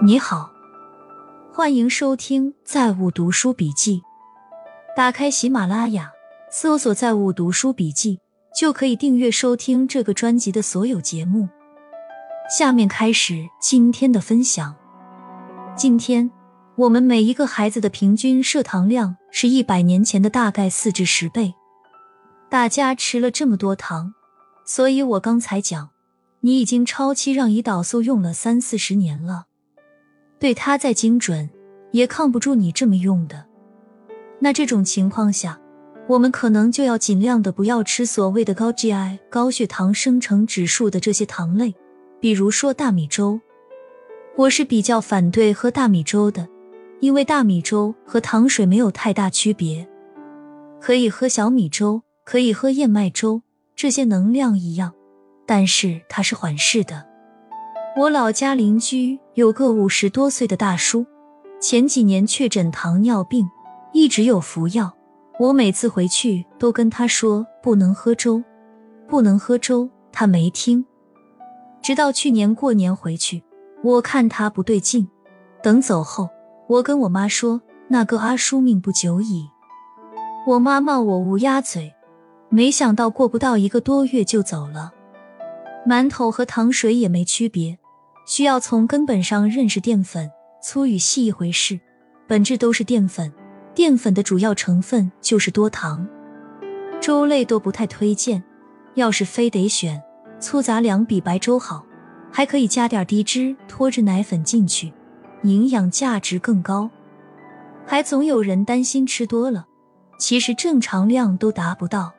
[0.00, 0.52] 你好，
[1.52, 3.96] 欢迎收听《在物读书笔记》。
[4.96, 6.12] 打开喜马拉雅，
[6.52, 8.20] 搜索“在物读书笔记”，
[8.56, 11.48] 就可以订阅收听这个专辑的所有节目。
[12.56, 14.76] 下面开始今天的分享。
[15.76, 16.30] 今天
[16.76, 21.54] 我们每一个孩子的平均摄糖量是一百年前的大概四至十倍。
[22.48, 24.14] 大家吃了这么多糖，
[24.64, 25.90] 所以我刚才讲，
[26.42, 29.46] 你已经超期让胰岛素用了三四十年了。
[30.38, 31.48] 对它再精准，
[31.92, 33.46] 也抗不住你这么用的。
[34.40, 35.60] 那这种情况下，
[36.06, 41.74] 我们可能就要尽量的不要吃所谓的高 GI、高血糖生成指数的这些糖类，
[42.20, 43.40] 比如说大米粥。
[44.36, 46.48] 我是比较反对喝大米粥的，
[47.00, 49.88] 因为大米粥和糖水没有太大区别。
[50.80, 53.42] 可以喝小米粥，可以喝燕麦粥，
[53.74, 54.94] 这些能量一样，
[55.44, 57.04] 但是它是缓释的。
[57.96, 61.06] 我老家邻居有个五十多岁的大叔，
[61.60, 63.48] 前几年确诊糖尿病，
[63.92, 64.92] 一直有服药。
[65.38, 68.42] 我每次回去都跟他说不能喝粥，
[69.06, 70.84] 不能喝粥，他没听。
[71.80, 73.44] 直到去年过年回去，
[73.84, 75.08] 我看他不对劲，
[75.62, 76.28] 等走后，
[76.66, 79.48] 我跟我妈说那个阿叔命不久矣。
[80.48, 81.94] 我妈骂我乌鸦嘴，
[82.48, 84.92] 没想到过不到一个多月就走了。
[85.86, 87.78] 馒头和糖水也没区别。
[88.28, 90.30] 需要从根本上认识淀粉，
[90.62, 91.80] 粗与细一回事，
[92.26, 93.32] 本质都是淀粉。
[93.74, 96.06] 淀粉的主要成分就是多糖，
[97.00, 98.44] 粥类都不太推荐。
[98.96, 100.02] 要是非得选，
[100.38, 101.86] 粗杂粮比白粥好，
[102.30, 104.92] 还可以加点低脂脱脂奶粉进去，
[105.44, 106.90] 营养价值更高。
[107.86, 109.66] 还总有人担心吃多了，
[110.18, 112.12] 其实正常量都达不到。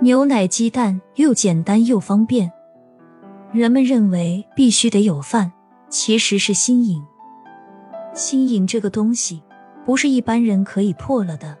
[0.00, 2.52] 牛奶、鸡蛋又简单又方便。
[3.52, 5.50] 人们认为必须得有饭，
[5.88, 7.02] 其实是心瘾。
[8.14, 9.42] 心瘾这个东西
[9.86, 11.56] 不是一般人可以破了的。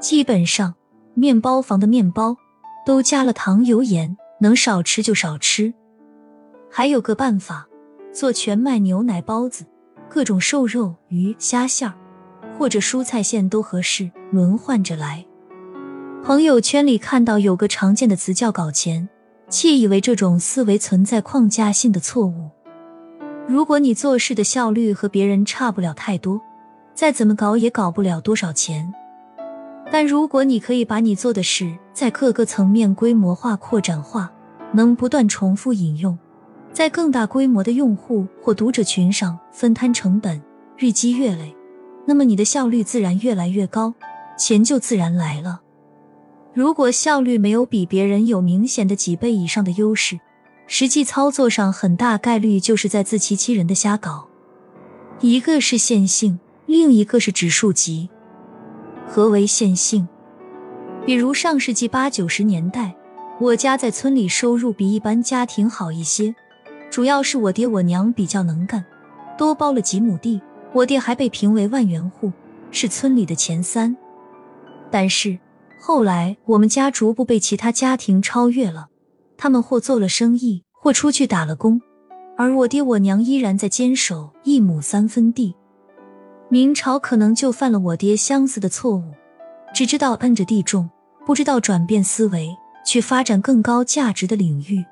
[0.00, 0.74] 基本上，
[1.14, 2.36] 面包房的面包
[2.84, 5.72] 都加了糖油盐，能少吃就少吃。
[6.68, 7.68] 还有个办法，
[8.12, 9.64] 做全麦牛奶包子，
[10.08, 11.94] 各种瘦肉、鱼、虾馅儿
[12.58, 15.24] 或者蔬菜馅都合适，轮换着来。
[16.24, 19.08] 朋友圈里看到有个常见的词叫“搞钱”。
[19.48, 22.50] 窃以为这种思维存在框架性的错误。
[23.46, 26.40] 如果你做事的效率和别人差不了太多，
[26.94, 28.92] 再怎么搞也搞不了多少钱。
[29.90, 34.30] 但如果你可以把你做的事在各个层面规模化、扩展化，
[34.72, 36.18] 能不断重复引用，
[36.74, 40.42] 在更大规模的用户或读者群上分摊成本，
[40.76, 41.56] 日积月累，
[42.04, 43.94] 那么你的效率自然越来越高，
[44.36, 45.62] 钱就自然来了。
[46.54, 50.18] 如果效率没有比别人有明显的几倍以上的优势，
[50.66, 54.26] 实际操作上很大概率就是在自欺欺人的瞎搞。
[55.20, 58.08] 一个是线性，另一个是指数级。
[59.06, 60.08] 何为线性？
[61.06, 62.96] 比如上世纪八九十年代，
[63.38, 66.34] 我家在村里收入比一般家庭好一些，
[66.90, 68.84] 主要是我爹我娘比较能干，
[69.36, 70.40] 多包了几亩地，
[70.72, 72.32] 我爹还被评为万元户，
[72.70, 73.96] 是村里的前三。
[74.90, 75.38] 但是。
[75.80, 78.88] 后来，我们家逐步被其他家庭超越了，
[79.36, 81.80] 他们或做了生意，或出去打了工，
[82.36, 85.54] 而我爹我娘依然在坚守一亩三分地。
[86.50, 89.12] 明朝可能就犯了我爹相似的错误，
[89.72, 90.90] 只知道摁着地种，
[91.24, 92.48] 不知道转变思维，
[92.84, 94.84] 去发展更高价值的领域。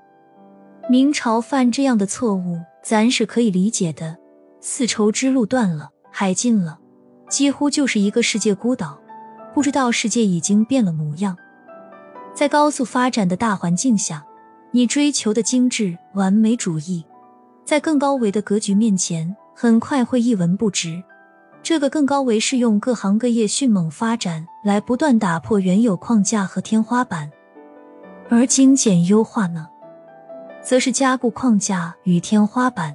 [0.89, 4.17] 明朝犯这样的错误，咱是可以理解的。
[4.61, 6.79] 丝绸之路断了，海禁了，
[7.29, 8.99] 几乎就是一个世界孤岛。
[9.57, 11.35] 不知道世界已经变了模样，
[12.35, 14.23] 在高速发展的大环境下，
[14.71, 17.03] 你追求的精致完美主义，
[17.65, 21.03] 在更高维的格局面前，很快会一文不值。
[21.63, 27.31] 这个更高维是用各行各业迅猛发展来不断打破原有框架和天花板，
[28.29, 29.67] 而精简优化呢，
[30.63, 32.95] 则是加固框架与天花板。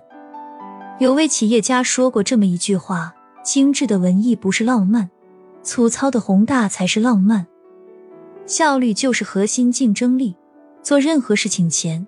[1.00, 5.10] 有位企业家说过这么一句话：精致的文艺不是浪漫。
[5.64, 7.46] 粗糙的宏大才是浪漫，
[8.46, 10.36] 效率就是核心竞争力。
[10.82, 12.08] 做任何事情前，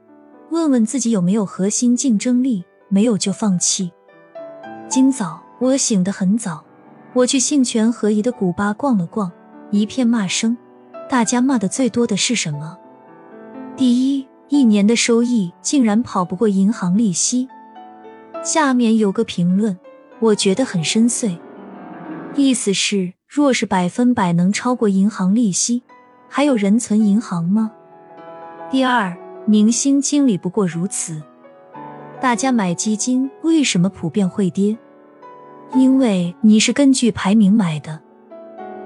[0.50, 3.92] 问问自己有没有核心竞争力，没有就放弃。
[4.90, 6.64] 今早我醒得很早，
[7.14, 9.32] 我去兴全合一的古巴逛了逛，
[9.70, 10.58] 一片骂声。
[11.08, 12.80] 大家骂的最多的是什么？
[13.78, 17.48] 第一，一年的收益竟然跑不过银行利息。
[18.44, 19.78] 下面有个评论，
[20.20, 21.38] 我觉得很深邃，
[22.36, 23.14] 意思是。
[23.36, 25.82] 若是百分百能超过银行利息，
[26.30, 27.72] 还有人存银行吗？
[28.70, 31.20] 第二，明星经理不过如此。
[32.22, 34.78] 大家买基金为什么普遍会跌？
[35.74, 38.00] 因为你是根据排名买的，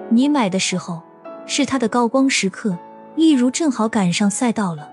[0.07, 1.01] 你买的时候
[1.45, 2.77] 是它的高光时刻，
[3.17, 4.89] 例如正好赶上赛道了，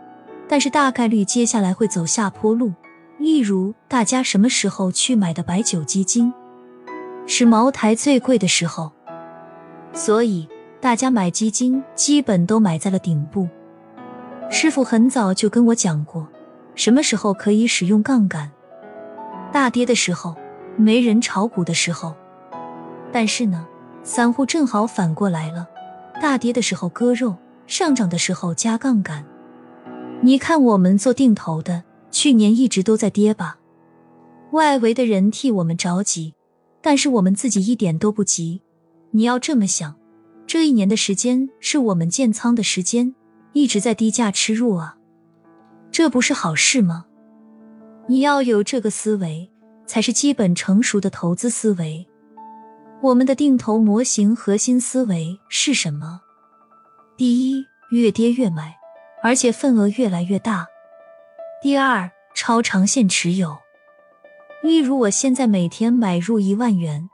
[0.49, 2.73] 但是大概率接下来会走下坡路。
[3.19, 6.35] 例如大家什么时候去买的白酒基金？
[7.29, 8.91] 是茅台最贵的时候，
[9.95, 10.49] 所以
[10.81, 13.49] 大家买基金基本都买在了顶部。
[14.51, 16.29] 师傅很早就跟我讲过，
[16.75, 18.51] 什么时候可以使用杠杆？
[19.53, 20.35] 大跌的时候，
[20.77, 22.15] 没人炒股的时候。
[23.13, 23.67] 但是呢，
[24.03, 25.69] 散户正好反过来了，
[26.21, 27.37] 大跌的时候割肉，
[27.69, 29.25] 上涨的时候加杠杆。
[30.21, 33.59] 你看我们做定投的，去年一直都在跌吧？
[34.51, 36.35] 外围的人替我们着急。
[36.83, 38.61] 但是我们自己一点都不急，
[39.17, 39.95] 你要这么想，
[40.45, 43.15] 这一年的时间是我们建仓的时间，
[43.53, 44.97] 一直在低价吃入啊，
[45.93, 47.07] 这不是好事吗？
[48.09, 49.49] 你要有这个思维，
[49.87, 52.05] 才是基本成熟的投资思维。
[53.03, 56.21] 我们的定投模型核心思维是什么？
[57.17, 58.77] 第一，越跌越买，
[59.23, 60.67] 而且份额越来越大。
[61.63, 63.57] 第二，超长线持有。
[64.61, 67.09] 例如，我现在每天买入一万元，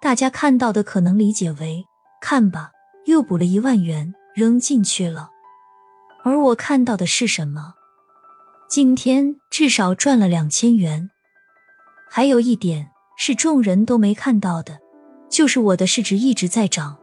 [0.00, 1.84] 大家看到的可能理解为
[2.20, 2.70] 看吧，
[3.06, 5.30] 又补了一万元扔进去了。
[6.22, 7.74] 而我看到的是什么？
[8.68, 11.10] 今天至少赚了两千元。
[12.08, 14.78] 还有一点是众人都没看到的，
[15.28, 16.98] 就是我的市值一直在涨，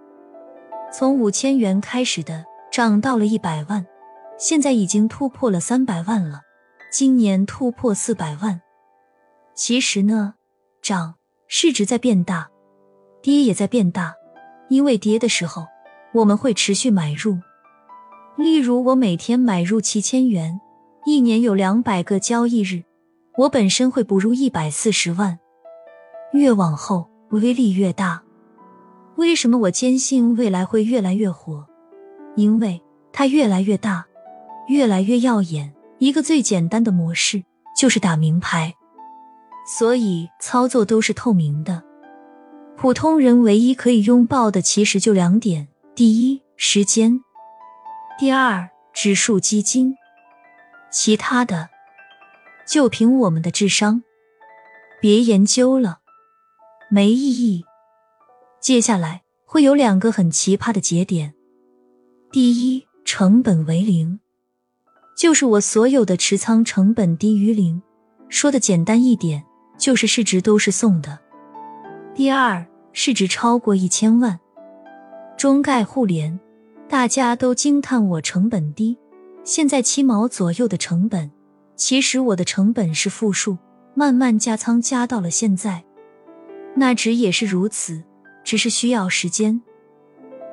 [0.92, 3.86] 从五千元开始的，涨到了一百万，
[4.38, 6.42] 现在已经突破了三百万了，
[6.92, 8.62] 今年突破四百万。
[9.56, 10.36] 其实呢，
[10.82, 11.16] 涨
[11.48, 12.50] 市值在变大，
[13.24, 14.14] 跌也在变大。
[14.70, 15.66] 因为跌的时候，
[16.14, 17.40] 我们会持续买入。
[18.36, 20.60] 例如，我每天买入七千元，
[21.06, 22.84] 一年有两百个交易日，
[23.38, 25.40] 我本身会补入一百四十万。
[26.34, 28.22] 越往后，威力越大。
[29.18, 31.64] 为什么我坚信未来会越来越火？
[32.36, 32.82] 因为
[33.12, 34.06] 它越来越大，
[34.68, 35.72] 越来越耀眼。
[36.00, 37.44] 一个最简单的模式
[37.78, 38.74] 就是打名牌。
[39.68, 41.84] 所以操作都是透明的，
[42.84, 47.22] 普通人唯一可以拥抱的其实就两点：第一，时间；
[48.20, 49.96] 第二，指数基金。
[50.92, 51.70] 其他的
[52.68, 54.04] 就凭我们的智商，
[55.00, 56.00] 别研究了，
[56.90, 57.64] 没意义。
[58.60, 61.34] 接下来会有两个很奇葩的节点：
[62.34, 64.20] 第一，成本为零，
[65.16, 67.82] 就是我所有的持仓成本低于零。
[68.28, 69.46] 说的简单一点。
[69.76, 71.20] 就是市值都是送的。
[72.14, 74.40] 第二，市值超过一千万，
[75.36, 76.40] 中概互联，
[76.88, 78.98] 大家都惊叹我成本低，
[79.44, 81.32] 现在七毛左右的成本，
[81.76, 83.58] 其实我的成本是负数，
[83.96, 85.84] 慢慢加仓加到了现在，
[86.76, 88.04] 那值也是如此，
[88.44, 89.60] 只是需要时间，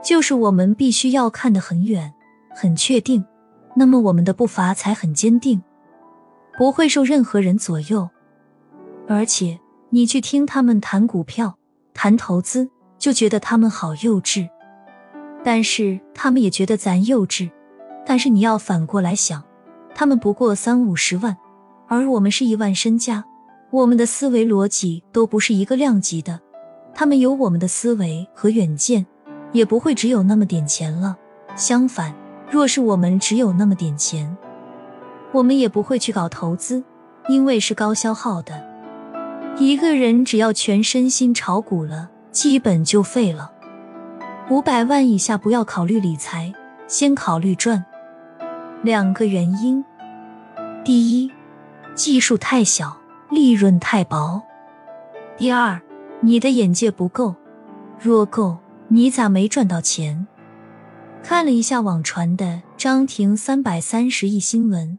[0.03, 2.15] 就是我们必须要看得很远，
[2.57, 3.23] 很确定，
[3.77, 5.63] 那么我们的步伐才很坚定，
[6.57, 8.09] 不会受任何人左右。
[9.07, 9.61] 而且
[9.91, 11.59] 你去听他们谈股票、
[12.03, 12.67] 谈投资，
[12.99, 14.49] 就觉得他们好幼稚。
[15.45, 17.51] 但是他们也觉得咱幼稚。
[18.07, 19.45] 但是你要反过来想，
[19.95, 21.37] 他们不过三五十万，
[21.89, 23.23] 而我们是一万身家，
[23.71, 26.41] 我们的思维逻辑都不是一个量级的。
[26.95, 29.05] 他们有我们的思维和远见，
[29.53, 31.15] 也不会只有那么点钱了。
[31.55, 32.15] 相反，
[32.51, 34.35] 若是我们只有那么点钱，
[35.33, 36.83] 我们也不会去搞投资，
[37.29, 38.70] 因为是高消耗的。
[39.59, 43.53] 一个人只要全身心炒股了，基本就废了。
[44.49, 46.53] 五百万以下不要考虑理财，
[46.89, 47.85] 先考虑赚。
[48.83, 49.85] 两个原因：
[50.83, 51.31] 第一，
[51.95, 52.97] 技术太小，
[53.31, 54.41] 利润太薄；
[55.37, 55.81] 第二，
[56.21, 57.35] 你的眼界不够。
[57.99, 58.57] 若够，
[58.89, 60.27] 你咋没赚到钱？
[61.23, 64.99] 看了一下网传的张庭三百三十亿新闻，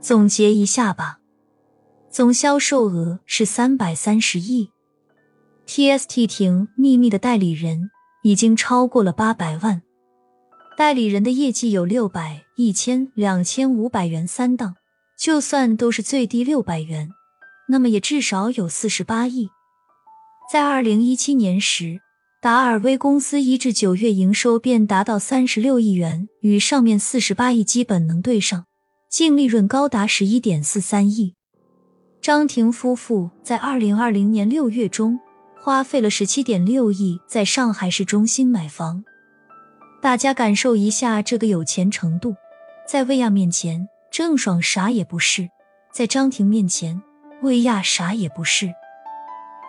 [0.00, 1.20] 总结一下吧。
[2.14, 4.70] 总销售额是三百三十亿
[5.66, 7.90] ，TST 庭秘密的代理人
[8.22, 9.82] 已经超过了八百万，
[10.76, 14.76] 代理人的业绩有六百、一千、两千五百元三档，
[15.18, 17.10] 就算都是最低六百元，
[17.68, 19.48] 那么也至少有四十八亿。
[20.52, 21.98] 在二零一七年时，
[22.40, 28.66] 达尔威公司一至九月营收便达到三十六亿元，与上面四十八亿基本能对上，
[29.10, 31.34] 净利润高达十一点四三亿。
[32.24, 35.20] 张庭夫妇在二零二零年六月中
[35.60, 39.04] 花费了十七点六亿在上海市中心买房，
[40.00, 42.34] 大家感受一下这个有钱程度。
[42.88, 45.48] 在薇娅面前，郑爽啥也不是；
[45.92, 47.02] 在张庭面前，
[47.42, 48.72] 薇娅啥也不是。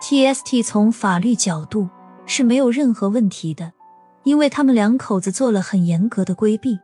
[0.00, 1.90] TST 从法律角度
[2.24, 3.74] 是没有任何问题的，
[4.24, 6.78] 因为他们两口子做了很严格的规避，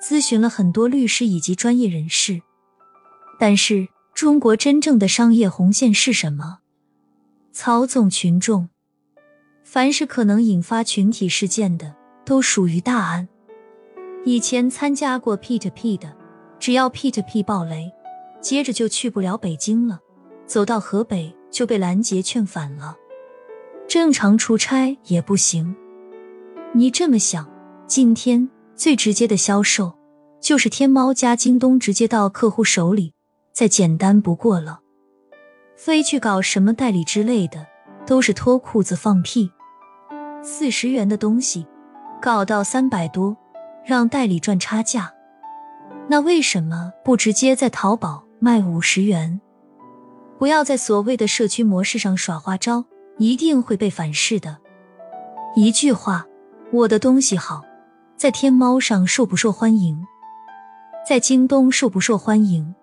[0.00, 2.40] 咨询了很多律师以及专业人士。
[3.40, 6.60] 但是，中国真正的商业红线是什么？
[7.52, 8.70] 操纵群众，
[9.62, 11.94] 凡是可能引发群体事件的，
[12.24, 13.28] 都属于大案。
[14.24, 16.16] 以前参加过 P to P 的，
[16.58, 17.92] 只要 P to P 爆雷，
[18.40, 20.00] 接着就去不了北京了，
[20.46, 22.96] 走到河北就被拦截劝返了。
[23.86, 25.76] 正常出差也不行。
[26.72, 27.46] 你这么想，
[27.86, 29.92] 今天最直接的销售
[30.40, 33.12] 就是天猫加京东直接到客户手里，
[33.56, 34.80] 再简单不过了。
[35.76, 37.66] 非去搞什么代理之类的，
[38.06, 39.50] 都是脱裤子放屁。
[40.42, 41.66] 四十元的东西，
[42.20, 43.34] 搞到三百多，
[43.82, 45.10] 让代理赚差价。
[46.06, 49.40] 那为什么不直接在淘宝卖五十元？
[50.38, 52.84] 不要在所谓的社区模式上耍花招，
[53.16, 54.58] 一定会被反噬的。
[55.54, 56.26] 一句话，
[56.70, 57.62] 我的东西好，
[58.18, 60.06] 在天猫上受不受欢迎？
[61.08, 62.74] 在京东受不受欢迎？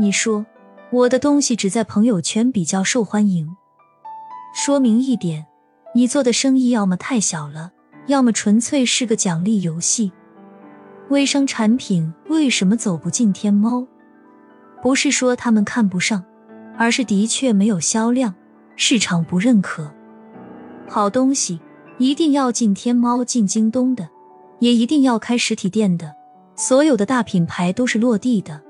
[0.00, 0.46] 你说？
[0.90, 3.54] 我的东西只在朋友圈比较受欢迎，
[4.54, 5.46] 说明一点，
[5.94, 7.72] 你做的生意要么太小了，
[8.06, 10.10] 要么纯粹是个奖励游戏。
[11.10, 13.86] 微商产品为什么走不进天猫？
[14.82, 16.24] 不是说他们看不上，
[16.78, 18.34] 而是的确没有销量，
[18.76, 19.92] 市场不认可。
[20.88, 21.60] 好东西
[21.98, 24.08] 一定要进天猫、进京东的，
[24.60, 26.14] 也一定要开实体店的。
[26.56, 28.62] 所有的大品牌都是落地的。